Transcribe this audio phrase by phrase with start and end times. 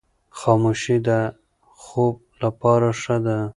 [0.39, 1.09] خاموشي د
[1.81, 3.39] خوب لپاره ښه ده.